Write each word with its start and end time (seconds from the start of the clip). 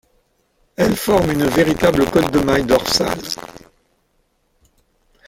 Elles 0.75 0.95
forment 0.95 1.29
une 1.29 1.45
véritable 1.45 2.09
cotte 2.09 2.31
de 2.33 2.39
mailles 2.39 2.65
dorsale. 2.65 3.21